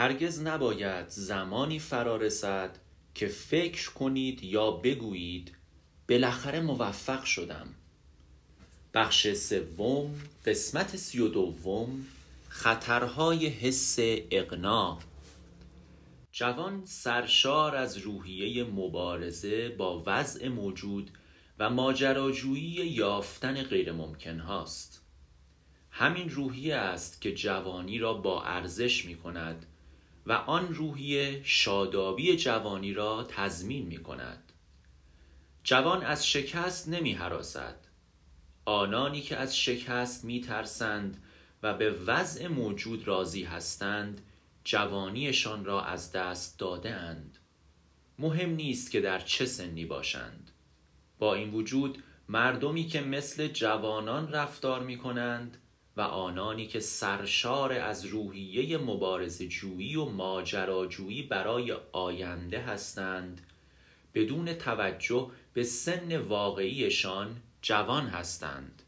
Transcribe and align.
هرگز 0.00 0.40
نباید 0.40 1.08
زمانی 1.08 1.78
فرا 1.78 2.16
رسد 2.16 2.78
که 3.14 3.26
فکر 3.26 3.90
کنید 3.90 4.44
یا 4.44 4.70
بگویید 4.70 5.56
بالاخره 6.08 6.60
موفق 6.60 7.24
شدم. 7.24 7.66
بخش 8.94 9.32
سوم 9.32 10.14
قسمت 10.46 10.96
سی 10.96 11.20
و 11.20 11.28
دوم 11.28 12.06
خطرهای 12.48 13.46
حس 13.46 13.96
اقنا. 14.30 14.98
جوان 16.32 16.82
سرشار 16.84 17.76
از 17.76 17.98
روحیه 17.98 18.64
مبارزه 18.64 19.68
با 19.68 20.02
وضع 20.06 20.48
موجود 20.48 21.10
و 21.58 21.70
ماجراجویی 21.70 22.86
یافتن 22.86 23.62
غیرممکن 23.62 24.38
هاست 24.38 25.02
همین 25.90 26.30
روحیه 26.30 26.76
است 26.76 27.20
که 27.20 27.34
جوانی 27.34 27.98
را 27.98 28.14
با 28.14 28.42
ارزش 28.42 29.04
می 29.04 29.14
کند 29.16 29.66
و 30.26 30.32
آن 30.32 30.74
روحیه 30.74 31.40
شادابی 31.44 32.36
جوانی 32.36 32.92
را 32.92 33.26
تضمین 33.28 33.86
می 33.86 34.02
کند 34.02 34.52
جوان 35.64 36.02
از 36.02 36.26
شکست 36.26 36.88
نمی 36.88 37.12
حراسد 37.12 37.86
آنانی 38.64 39.20
که 39.20 39.36
از 39.36 39.58
شکست 39.58 40.24
می 40.24 40.40
ترسند 40.40 41.22
و 41.62 41.74
به 41.74 41.90
وضع 41.90 42.46
موجود 42.46 43.08
راضی 43.08 43.42
هستند 43.42 44.20
جوانیشان 44.64 45.64
را 45.64 45.84
از 45.84 46.12
دست 46.12 46.58
داده 46.58 46.90
اند. 46.90 47.38
مهم 48.18 48.50
نیست 48.50 48.90
که 48.90 49.00
در 49.00 49.18
چه 49.18 49.46
سنی 49.46 49.84
باشند. 49.84 50.50
با 51.18 51.34
این 51.34 51.50
وجود 51.50 52.02
مردمی 52.28 52.86
که 52.86 53.00
مثل 53.00 53.48
جوانان 53.48 54.32
رفتار 54.32 54.82
می 54.82 54.98
کنند 54.98 55.56
و 55.96 56.00
آنانی 56.00 56.66
که 56.66 56.80
سرشار 56.80 57.72
از 57.72 58.04
روحیه 58.04 58.78
مبارز 58.78 59.42
جویی 59.42 59.96
و 59.96 60.04
ماجراجویی 60.04 61.22
برای 61.22 61.76
آینده 61.92 62.60
هستند 62.60 63.40
بدون 64.14 64.54
توجه 64.54 65.30
به 65.52 65.62
سن 65.62 66.16
واقعیشان 66.16 67.36
جوان 67.62 68.06
هستند. 68.06 68.82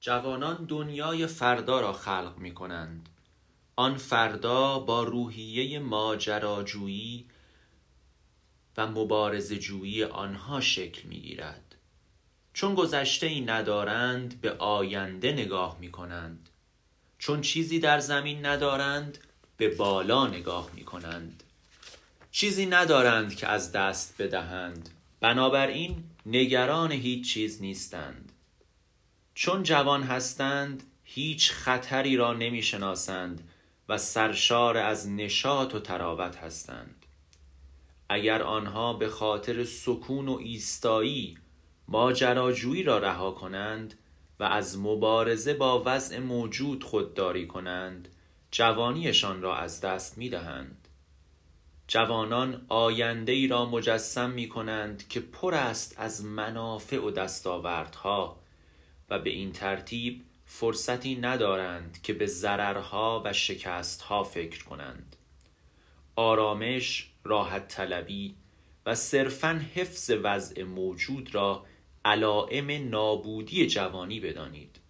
جوانان 0.00 0.64
دنیای 0.64 1.26
فردا 1.26 1.80
را 1.80 1.92
خلق 1.92 2.34
می 2.38 2.54
کنند 2.54 3.08
آن 3.76 3.96
فردا 3.96 4.78
با 4.78 5.02
روحیه 5.02 5.78
ماجراجویی 5.78 7.26
و 8.76 8.86
مبارز 8.86 9.52
جویی 9.52 10.04
آنها 10.04 10.60
شکل 10.60 11.08
می 11.08 11.20
گیرد 11.20 11.67
چون 12.58 12.74
گذشته 12.74 13.26
ای 13.26 13.40
ندارند 13.40 14.40
به 14.40 14.52
آینده 14.52 15.32
نگاه 15.32 15.76
می 15.80 15.90
کنند 15.90 16.48
چون 17.18 17.40
چیزی 17.40 17.78
در 17.78 18.00
زمین 18.00 18.46
ندارند 18.46 19.18
به 19.56 19.68
بالا 19.74 20.26
نگاه 20.26 20.70
می 20.74 20.84
کنند 20.84 21.42
چیزی 22.30 22.66
ندارند 22.66 23.36
که 23.36 23.46
از 23.46 23.72
دست 23.72 24.22
بدهند. 24.22 24.88
بنابراین 25.20 26.04
نگران 26.26 26.92
هیچ 26.92 27.32
چیز 27.32 27.62
نیستند. 27.62 28.32
چون 29.34 29.62
جوان 29.62 30.02
هستند 30.02 30.82
هیچ 31.04 31.52
خطری 31.52 32.16
را 32.16 32.32
نمی 32.32 32.62
شناسند 32.62 33.50
و 33.88 33.98
سرشار 33.98 34.76
از 34.76 35.08
نشاط 35.08 35.74
و 35.74 35.80
تراوت 35.80 36.36
هستند. 36.36 37.06
اگر 38.08 38.42
آنها 38.42 38.92
به 38.92 39.08
خاطر 39.08 39.64
سکون 39.64 40.28
و 40.28 40.38
ایستایی 40.40 41.38
ماجراجویی 41.88 42.82
را 42.82 42.98
رها 42.98 43.30
کنند 43.30 43.94
و 44.40 44.44
از 44.44 44.78
مبارزه 44.78 45.54
با 45.54 45.82
وضع 45.86 46.18
موجود 46.18 46.84
خودداری 46.84 47.46
کنند 47.46 48.08
جوانیشان 48.50 49.42
را 49.42 49.56
از 49.56 49.80
دست 49.80 50.18
می 50.18 50.28
دهند 50.28 50.88
جوانان 51.88 52.66
آینده 52.68 53.32
ای 53.32 53.46
را 53.46 53.66
مجسم 53.66 54.30
می 54.30 54.48
کنند 54.48 55.08
که 55.08 55.20
پر 55.20 55.54
است 55.54 55.94
از 55.98 56.24
منافع 56.24 56.98
و 56.98 57.10
دستاوردها 57.10 58.40
و 59.10 59.18
به 59.18 59.30
این 59.30 59.52
ترتیب 59.52 60.24
فرصتی 60.44 61.16
ندارند 61.16 62.02
که 62.02 62.12
به 62.12 62.26
ضررها 62.26 63.22
و 63.24 63.32
شکستها 63.32 64.24
فکر 64.24 64.64
کنند. 64.64 65.16
آرامش، 66.16 67.10
راحت 67.24 67.68
طلبی 67.68 68.34
و 68.86 68.94
صرفا 68.94 69.62
حفظ 69.74 70.10
وضع 70.22 70.62
موجود 70.62 71.34
را 71.34 71.64
علائم 72.08 72.88
نابودی 72.88 73.66
جوانی 73.66 74.20
بدانید. 74.20 74.80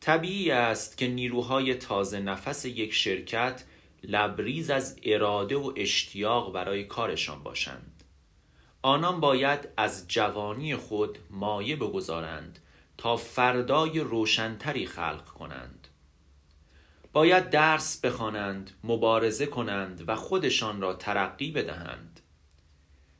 طبیعی 0.00 0.50
است 0.50 0.98
که 0.98 1.08
نیروهای 1.08 1.74
تازه 1.74 2.20
نفس 2.20 2.64
یک 2.64 2.94
شرکت 2.94 3.64
لبریز 4.02 4.70
از 4.70 4.96
اراده 5.02 5.56
و 5.56 5.72
اشتیاق 5.76 6.52
برای 6.52 6.84
کارشان 6.84 7.42
باشند. 7.42 8.04
آنان 8.82 9.20
باید 9.20 9.68
از 9.76 10.08
جوانی 10.08 10.76
خود 10.76 11.18
مایه 11.30 11.76
بگذارند 11.76 12.58
تا 12.98 13.16
فردای 13.16 14.00
روشنتری 14.00 14.86
خلق 14.86 15.24
کنند. 15.24 15.88
باید 17.12 17.50
درس 17.50 18.00
بخوانند 18.00 18.70
مبارزه 18.84 19.46
کنند 19.46 20.04
و 20.06 20.16
خودشان 20.16 20.80
را 20.80 20.94
ترقی 20.94 21.50
بدهند. 21.50 22.13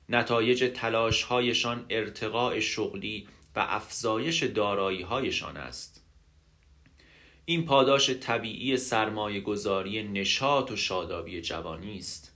نتایج 0.09 0.71
تلاشهایشان 0.75 1.87
ارتقاء 1.91 2.61
شغلی 2.61 3.29
و 3.57 3.67
افزایش 3.69 4.43
دارایی 4.43 5.03
هایشان 5.03 5.57
است. 5.57 6.05
این 7.45 7.65
پاداش 7.65 8.11
طبیعی 8.11 8.77
سرمایه 8.77 9.41
گذاری 9.41 10.03
نشاط 10.03 10.71
و 10.71 10.77
شادابی 10.77 11.41
جوانی 11.41 11.99
است. 11.99 12.33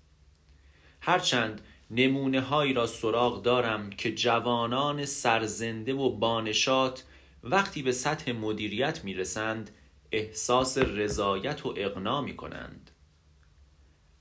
هرچند 1.01 1.61
نمونه 1.91 2.41
هایی 2.41 2.73
را 2.73 2.87
سراغ 2.87 3.43
دارم 3.43 3.91
که 3.91 4.15
جوانان 4.15 5.05
سرزنده 5.05 5.95
و 5.95 6.11
بانشات 6.11 7.05
وقتی 7.45 7.83
به 7.83 7.93
سطح 7.93 8.33
مدیریت 8.33 9.05
می 9.05 9.15
رسند 9.15 9.71
احساس 10.13 10.79
رضایت 10.79 11.67
و 11.67 11.75
اقنا 11.77 12.21
می 12.21 12.37
کنند 12.37 12.91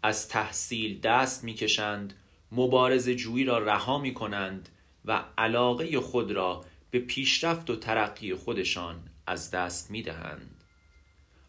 از 0.03 0.27
تحصیل 0.27 0.99
دست 0.99 1.43
می 1.43 1.53
کشند 1.53 2.13
مبارز 2.51 3.09
جویی 3.09 3.43
را 3.43 3.57
رها 3.57 3.97
می 3.97 4.13
کنند 4.13 4.69
و 5.05 5.23
علاقه 5.37 5.99
خود 5.99 6.31
را 6.31 6.65
به 6.91 6.99
پیشرفت 6.99 7.69
و 7.69 7.75
ترقی 7.75 8.35
خودشان 8.35 9.09
از 9.27 9.51
دست 9.51 9.91
می 9.91 10.01
دهند. 10.01 10.63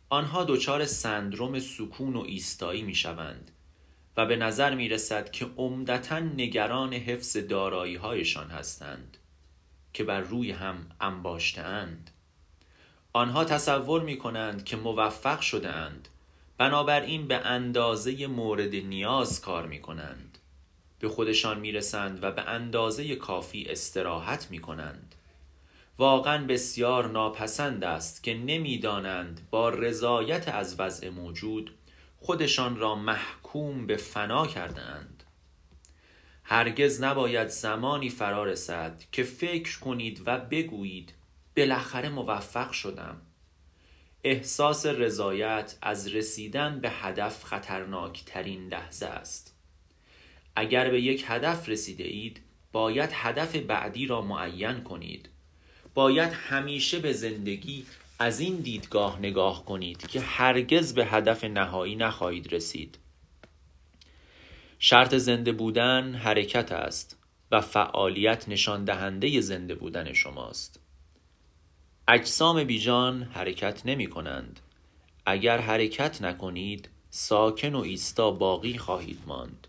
آنها 0.08 0.44
دچار 0.44 0.86
سندروم 0.86 1.58
سکون 1.58 2.16
و 2.16 2.20
ایستایی 2.20 2.82
می 2.82 2.94
شوند 2.94 3.50
و 4.16 4.26
به 4.26 4.36
نظر 4.36 4.74
می 4.74 4.88
رسد 4.88 5.30
که 5.30 5.46
عمدتا 5.56 6.18
نگران 6.18 6.94
حفظ 6.94 7.36
دارایی 7.36 7.96
هایشان 7.96 8.50
هستند 8.50 9.16
که 9.92 10.04
بر 10.04 10.20
روی 10.20 10.50
هم 10.50 10.86
انباشته 11.00 11.60
اند. 11.62 12.10
آنها 13.12 13.44
تصور 13.44 14.02
می 14.02 14.18
کنند 14.18 14.64
که 14.64 14.76
موفق 14.76 15.40
شده 15.40 15.68
اند 15.68 16.08
بنابراین 16.58 17.28
به 17.28 17.36
اندازه 17.36 18.26
مورد 18.26 18.74
نیاز 18.74 19.40
کار 19.40 19.66
می 19.66 19.80
کنند 19.80 20.37
به 20.98 21.08
خودشان 21.08 21.60
می 21.60 21.72
رسند 21.72 22.24
و 22.24 22.30
به 22.30 22.42
اندازه 22.42 23.16
کافی 23.16 23.64
استراحت 23.64 24.46
می 24.50 24.58
کنند 24.58 25.14
واقعا 25.98 26.46
بسیار 26.46 27.08
ناپسند 27.08 27.84
است 27.84 28.22
که 28.22 28.34
نمی‌دانند 28.34 29.48
با 29.50 29.68
رضایت 29.68 30.48
از 30.48 30.80
وضع 30.80 31.08
موجود 31.08 31.74
خودشان 32.20 32.76
را 32.76 32.94
محکوم 32.94 33.86
به 33.86 33.96
فنا 33.96 34.46
کردند 34.46 35.24
هرگز 36.50 37.02
نباید 37.02 37.48
زمانی 37.48 38.08
فرا 38.08 38.44
رسد 38.44 39.02
که 39.12 39.22
فکر 39.22 39.78
کنید 39.78 40.22
و 40.26 40.38
بگویید 40.38 41.12
بالاخره 41.56 42.08
موفق 42.08 42.72
شدم. 42.72 43.22
احساس 44.24 44.86
رضایت 44.86 45.78
از 45.82 46.08
رسیدن 46.08 46.80
به 46.80 46.90
هدف 46.90 47.44
خطرناک 47.44 48.24
ترین 48.24 48.68
لحظه 48.68 49.06
است. 49.06 49.57
اگر 50.58 50.90
به 50.90 51.00
یک 51.00 51.24
هدف 51.26 51.68
رسیده 51.68 52.04
اید 52.04 52.40
باید 52.72 53.10
هدف 53.12 53.56
بعدی 53.56 54.06
را 54.06 54.22
معین 54.22 54.80
کنید. 54.80 55.28
باید 55.94 56.32
همیشه 56.32 56.98
به 56.98 57.12
زندگی 57.12 57.86
از 58.18 58.40
این 58.40 58.56
دیدگاه 58.56 59.18
نگاه 59.18 59.64
کنید 59.64 60.06
که 60.06 60.20
هرگز 60.20 60.94
به 60.94 61.06
هدف 61.06 61.44
نهایی 61.44 61.96
نخواهید 61.96 62.54
رسید. 62.54 62.98
شرط 64.78 65.14
زنده 65.14 65.52
بودن 65.52 66.14
حرکت 66.14 66.72
است 66.72 67.18
و 67.50 67.60
فعالیت 67.60 68.48
نشان 68.48 68.84
دهنده 68.84 69.40
زنده 69.40 69.74
بودن 69.74 70.12
شماست. 70.12 70.80
اجسام 72.08 72.64
بیجان 72.64 73.22
حرکت 73.22 73.86
نمی 73.86 74.06
کنند. 74.06 74.60
اگر 75.26 75.58
حرکت 75.58 76.22
نکنید 76.22 76.88
ساکن 77.10 77.74
و 77.74 77.80
ایستا 77.80 78.30
باقی 78.30 78.78
خواهید 78.78 79.18
ماند. 79.26 79.66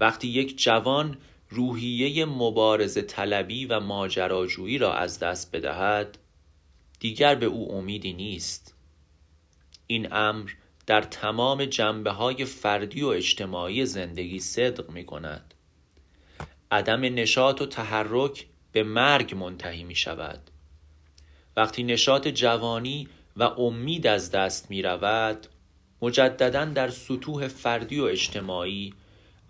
وقتی 0.00 0.28
یک 0.28 0.62
جوان 0.62 1.16
روحیه 1.48 2.24
مبارز 2.24 2.98
طلبی 3.06 3.66
و 3.66 3.80
ماجراجویی 3.80 4.78
را 4.78 4.94
از 4.94 5.18
دست 5.18 5.56
بدهد 5.56 6.18
دیگر 7.00 7.34
به 7.34 7.46
او 7.46 7.74
امیدی 7.74 8.12
نیست. 8.12 8.74
این 9.86 10.12
امر 10.12 10.50
در 10.86 11.02
تمام 11.02 11.64
جنبه 11.64 12.10
های 12.10 12.44
فردی 12.44 13.02
و 13.02 13.06
اجتماعی 13.06 13.86
زندگی 13.86 14.40
صدق 14.40 14.90
می 14.90 15.04
کند 15.04 15.54
عدم 16.70 17.00
نشاط 17.00 17.62
و 17.62 17.66
تحرک 17.66 18.46
به 18.72 18.82
مرگ 18.82 19.34
منتهی 19.34 19.84
می 19.84 19.94
شود 19.94 20.50
وقتی 21.56 21.82
نشاط 21.82 22.28
جوانی 22.28 23.08
و 23.36 23.42
امید 23.42 24.06
از 24.06 24.30
دست 24.30 24.70
می 24.70 24.82
رود 24.82 25.46
مجددا 26.02 26.64
در 26.64 26.90
سطوح 26.90 27.48
فردی 27.48 28.00
و 28.00 28.04
اجتماعی 28.04 28.94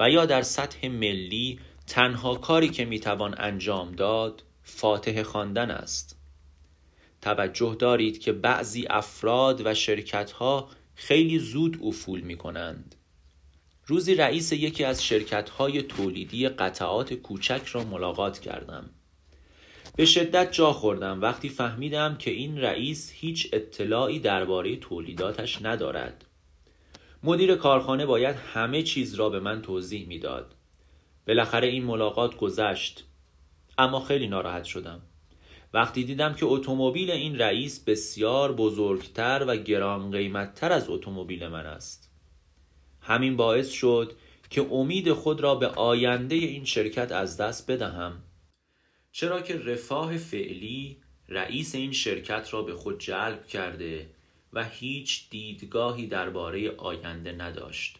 و 0.00 0.10
یا 0.10 0.26
در 0.26 0.42
سطح 0.42 0.88
ملی 0.88 1.60
تنها 1.86 2.34
کاری 2.34 2.68
که 2.68 2.84
می 2.84 3.00
توان 3.00 3.34
انجام 3.38 3.92
داد 3.92 4.42
فاتح 4.62 5.22
خواندن 5.22 5.70
است. 5.70 6.16
توجه 7.22 7.76
دارید 7.78 8.20
که 8.20 8.32
بعضی 8.32 8.86
افراد 8.90 9.66
و 9.66 9.74
شرکت 9.74 10.30
ها 10.30 10.68
خیلی 10.94 11.38
زود 11.38 11.78
افول 11.82 12.20
می 12.20 12.36
کنند 12.36 12.94
روزی 13.86 14.14
رئیس 14.14 14.52
یکی 14.52 14.84
از 14.84 15.04
شرکت 15.04 15.50
های 15.50 15.82
تولیدی 15.82 16.48
قطعات 16.48 17.14
کوچک 17.14 17.62
را 17.66 17.84
ملاقات 17.84 18.38
کردم. 18.38 18.90
به 19.96 20.06
شدت 20.06 20.52
جا 20.52 20.72
خوردم. 20.72 21.22
وقتی 21.22 21.48
فهمیدم 21.48 22.16
که 22.16 22.30
این 22.30 22.58
رئیس 22.58 23.10
هیچ 23.14 23.48
اطلاعی 23.52 24.18
درباره 24.18 24.76
تولیداتش 24.76 25.62
ندارد. 25.62 26.24
مدیر 27.22 27.54
کارخانه 27.54 28.06
باید 28.06 28.36
همه 28.36 28.82
چیز 28.82 29.14
را 29.14 29.28
به 29.28 29.40
من 29.40 29.62
توضیح 29.62 30.06
می‌داد. 30.08 30.54
بالاخره 31.26 31.68
این 31.68 31.84
ملاقات 31.84 32.36
گذشت 32.36 33.04
اما 33.78 34.00
خیلی 34.00 34.28
ناراحت 34.28 34.64
شدم. 34.64 35.02
وقتی 35.74 36.04
دیدم 36.04 36.34
که 36.34 36.46
اتومبیل 36.46 37.10
این 37.10 37.38
رئیس 37.38 37.84
بسیار 37.84 38.52
بزرگتر 38.52 39.44
و 39.48 39.56
گران 39.56 40.10
قیمتتر 40.10 40.72
از 40.72 40.88
اتومبیل 40.88 41.48
من 41.48 41.66
است. 41.66 42.10
همین 43.00 43.36
باعث 43.36 43.70
شد 43.70 44.12
که 44.50 44.66
امید 44.70 45.12
خود 45.12 45.40
را 45.40 45.54
به 45.54 45.66
آینده 45.66 46.34
این 46.34 46.64
شرکت 46.64 47.12
از 47.12 47.36
دست 47.36 47.70
بدهم. 47.70 48.22
چرا 49.12 49.40
که 49.40 49.58
رفاه 49.58 50.16
فعلی 50.16 50.96
رئیس 51.28 51.74
این 51.74 51.92
شرکت 51.92 52.48
را 52.54 52.62
به 52.62 52.74
خود 52.74 53.00
جلب 53.00 53.46
کرده 53.46 54.10
و 54.52 54.64
هیچ 54.64 55.30
دیدگاهی 55.30 56.06
درباره 56.06 56.70
آینده 56.70 57.32
نداشت. 57.32 57.98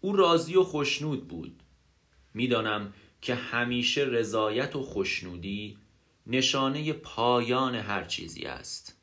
او 0.00 0.16
راضی 0.16 0.56
و 0.56 0.64
خوشنود 0.64 1.28
بود. 1.28 1.62
می‌دانم 2.34 2.94
که 3.20 3.34
همیشه 3.34 4.02
رضایت 4.02 4.76
و 4.76 4.82
خوشنودی 4.82 5.78
نشانه 6.26 6.92
پایان 6.92 7.74
هر 7.74 8.04
چیزی 8.04 8.44
است. 8.44 8.99